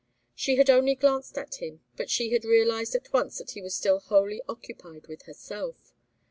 [0.33, 3.75] She had only glanced at him, but she had realized at once that he was
[3.75, 5.93] still wholly occupied with herself.